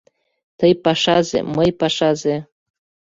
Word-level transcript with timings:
Тый 0.59 0.73
пашазе, 0.83 1.39
мый 1.55 1.69
пашазе. 1.79 2.35